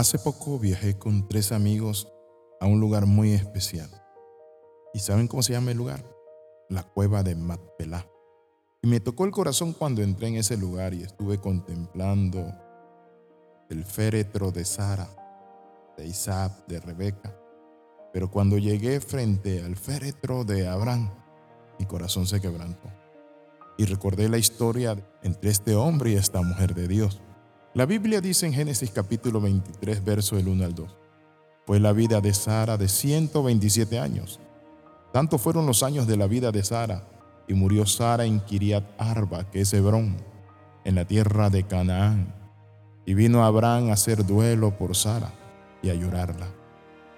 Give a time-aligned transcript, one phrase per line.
[0.00, 2.10] Hace poco viajé con tres amigos
[2.58, 3.90] a un lugar muy especial.
[4.94, 6.02] ¿Y saben cómo se llama el lugar?
[6.70, 8.06] La cueva de Matpelá.
[8.80, 12.50] Y me tocó el corazón cuando entré en ese lugar y estuve contemplando
[13.68, 15.06] el féretro de Sara,
[15.98, 17.36] de Isaac, de Rebeca.
[18.10, 21.10] Pero cuando llegué frente al féretro de Abraham,
[21.78, 22.88] mi corazón se quebrantó.
[23.76, 27.20] Y recordé la historia entre este hombre y esta mujer de Dios.
[27.72, 30.96] La Biblia dice en Génesis capítulo 23, verso del 1 al 2.
[31.66, 34.40] Fue la vida de Sara de 127 años.
[35.12, 37.06] Tanto fueron los años de la vida de Sara,
[37.46, 40.16] y murió Sara en Kiriat Arba, que es Hebrón,
[40.84, 42.34] en la tierra de Canaán.
[43.06, 45.32] Y vino Abraham a hacer duelo por Sara
[45.80, 46.48] y a llorarla.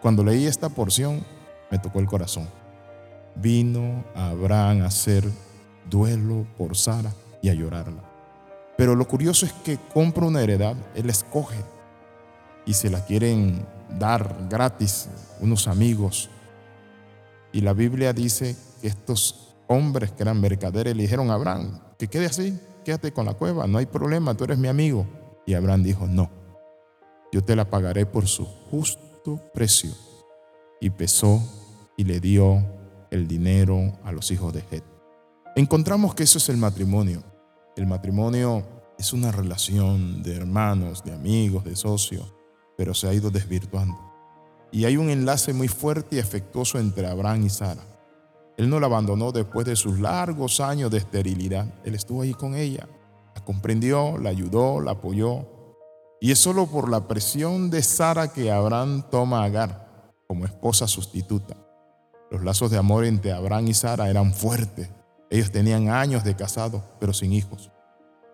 [0.00, 1.26] Cuando leí esta porción,
[1.70, 2.48] me tocó el corazón.
[3.36, 5.30] Vino Abraham a hacer
[5.90, 7.12] duelo por Sara
[7.42, 8.07] y a llorarla.
[8.78, 11.56] Pero lo curioso es que compra una heredad, él escoge
[12.64, 13.66] y se la quieren
[13.98, 15.08] dar gratis
[15.40, 16.30] unos amigos.
[17.50, 22.06] Y la Biblia dice que estos hombres que eran mercaderes le dijeron a Abraham, que
[22.06, 25.08] quede así, quédate con la cueva, no hay problema, tú eres mi amigo.
[25.44, 26.30] Y Abraham dijo, no,
[27.32, 29.90] yo te la pagaré por su justo precio.
[30.80, 31.42] Y pesó
[31.96, 32.64] y le dio
[33.10, 34.84] el dinero a los hijos de Het.
[35.56, 37.24] Encontramos que eso es el matrimonio.
[37.78, 38.64] El matrimonio
[38.98, 42.34] es una relación de hermanos, de amigos, de socios,
[42.76, 43.96] pero se ha ido desvirtuando.
[44.72, 47.84] Y hay un enlace muy fuerte y afectuoso entre Abraham y Sara.
[48.56, 51.72] Él no la abandonó después de sus largos años de esterilidad.
[51.84, 52.88] Él estuvo ahí con ella,
[53.36, 55.46] la comprendió, la ayudó, la apoyó.
[56.20, 60.88] Y es solo por la presión de Sara que Abraham toma a Agar como esposa
[60.88, 61.56] sustituta.
[62.32, 64.90] Los lazos de amor entre Abraham y Sara eran fuertes.
[65.30, 67.70] Ellos tenían años de casado, pero sin hijos.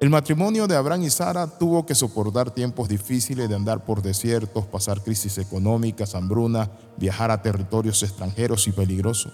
[0.01, 4.67] El matrimonio de Abraham y Sara tuvo que soportar tiempos difíciles de andar por desiertos,
[4.67, 9.33] pasar crisis económicas, hambruna, viajar a territorios extranjeros y peligrosos.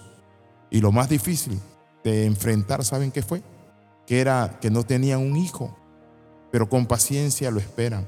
[0.70, 1.60] Y lo más difícil
[2.04, 3.43] de enfrentar, ¿saben qué fue?
[4.06, 5.77] Que era que no tenían un hijo,
[6.53, 8.06] pero con paciencia lo esperan.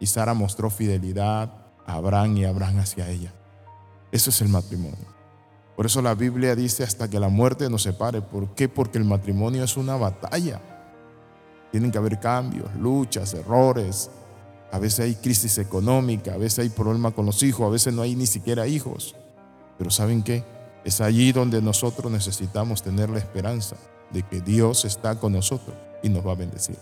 [0.00, 1.52] Y Sara mostró fidelidad
[1.86, 3.32] a Abraham y Abraham hacia ella.
[4.10, 5.06] Eso es el matrimonio.
[5.76, 8.20] Por eso la Biblia dice hasta que la muerte nos separe.
[8.20, 8.68] ¿Por qué?
[8.68, 10.60] Porque el matrimonio es una batalla.
[11.70, 14.10] Tienen que haber cambios, luchas, errores.
[14.70, 18.02] A veces hay crisis económica, a veces hay problema con los hijos, a veces no
[18.02, 19.14] hay ni siquiera hijos.
[19.78, 20.44] Pero ¿saben qué?
[20.84, 23.76] Es allí donde nosotros necesitamos tener la esperanza
[24.10, 26.76] de que Dios está con nosotros y nos va a bendecir.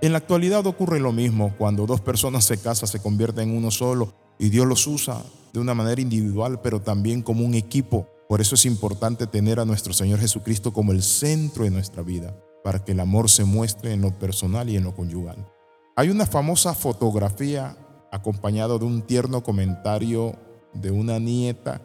[0.00, 3.70] En la actualidad ocurre lo mismo cuando dos personas se casan, se convierten en uno
[3.70, 5.22] solo y Dios los usa
[5.54, 8.08] de una manera individual, pero también como un equipo.
[8.28, 12.36] Por eso es importante tener a nuestro Señor Jesucristo como el centro de nuestra vida,
[12.64, 15.48] para que el amor se muestre en lo personal y en lo conyugal.
[15.94, 17.76] Hay una famosa fotografía
[18.10, 20.34] acompañado de un tierno comentario
[20.72, 21.82] de una nieta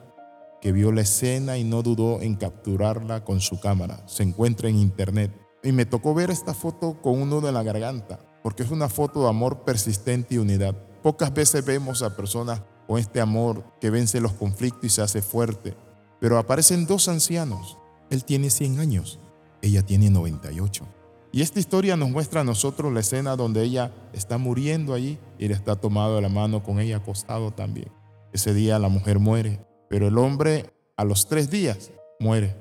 [0.61, 4.01] que vio la escena y no dudó en capturarla con su cámara.
[4.07, 5.31] Se encuentra en internet.
[5.61, 8.89] Y me tocó ver esta foto con un nudo en la garganta, porque es una
[8.89, 10.75] foto de amor persistente y unidad.
[11.03, 15.21] Pocas veces vemos a personas con este amor que vence los conflictos y se hace
[15.21, 15.75] fuerte.
[16.19, 17.77] Pero aparecen dos ancianos.
[18.09, 19.19] Él tiene 100 años,
[19.61, 20.87] ella tiene 98.
[21.31, 25.45] Y esta historia nos muestra a nosotros la escena donde ella está muriendo allí y
[25.45, 27.91] él está tomado de la mano con ella acostado también.
[28.33, 32.55] Ese día la mujer muere, pero el hombre a los tres días muere.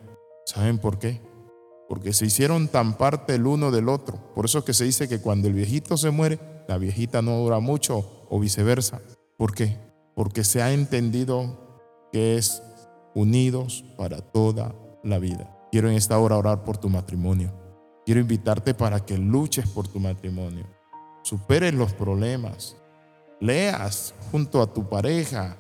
[0.45, 1.23] ¿Saben por qué?
[1.89, 4.35] Porque se hicieron tan parte el uno del otro.
[4.35, 6.39] Por eso es que se dice que cuando el viejito se muere,
[6.69, 9.01] la viejita no dura mucho o viceversa.
[9.39, 9.88] ¿Por qué?
[10.19, 12.61] Porque se ha entendido que es
[13.15, 14.75] unidos para toda
[15.05, 15.57] la vida.
[15.71, 17.53] Quiero en esta hora orar por tu matrimonio.
[18.05, 20.67] Quiero invitarte para que luches por tu matrimonio.
[21.23, 22.77] Superes los problemas.
[23.39, 25.57] Leas junto a tu pareja.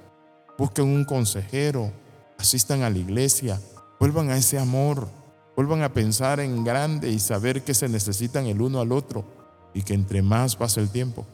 [0.58, 1.92] Busquen un consejero.
[2.36, 3.60] Asistan a la iglesia.
[4.00, 5.06] Vuelvan a ese amor.
[5.54, 9.24] Vuelvan a pensar en grande y saber que se necesitan el uno al otro
[9.72, 11.24] y que entre más pasa el tiempo,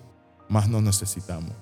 [0.50, 1.54] más nos necesitamos.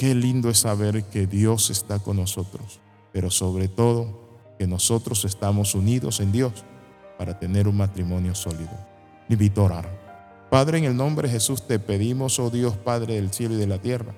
[0.00, 2.80] Qué lindo es saber que Dios está con nosotros,
[3.12, 6.64] pero sobre todo que nosotros estamos unidos en Dios
[7.18, 8.70] para tener un matrimonio sólido.
[9.28, 10.48] invito a orar.
[10.50, 13.66] Padre, en el nombre de Jesús te pedimos, oh Dios Padre del cielo y de
[13.66, 14.14] la tierra,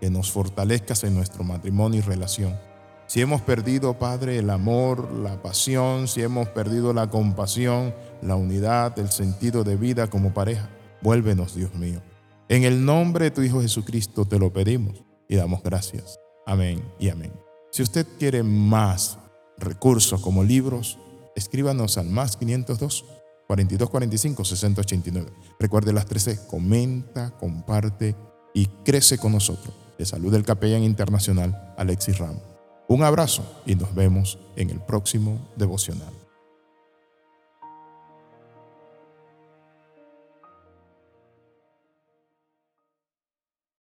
[0.00, 2.58] que nos fortalezcas en nuestro matrimonio y relación.
[3.06, 8.98] Si hemos perdido, Padre, el amor, la pasión, si hemos perdido la compasión, la unidad,
[8.98, 10.70] el sentido de vida como pareja,
[11.02, 12.00] vuélvenos, Dios mío.
[12.48, 16.18] En el nombre de tu Hijo Jesucristo te lo pedimos y damos gracias.
[16.46, 17.32] Amén y amén.
[17.70, 19.18] Si usted quiere más
[19.58, 20.98] recursos como libros,
[21.34, 23.04] escríbanos al más 502
[23.46, 25.32] 4245 6089.
[25.58, 28.16] Recuerde las 13, comenta, comparte
[28.54, 29.74] y crece con nosotros.
[29.98, 32.42] Le saluda el capellán internacional Alexis Ramos.
[32.88, 36.25] Un abrazo y nos vemos en el próximo devocional.